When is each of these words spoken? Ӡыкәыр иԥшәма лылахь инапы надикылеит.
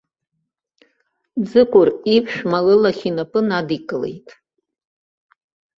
Ӡыкәыр 1.49 1.89
иԥшәма 2.15 2.59
лылахь 2.65 3.03
инапы 3.09 3.39
надикылеит. 3.47 4.27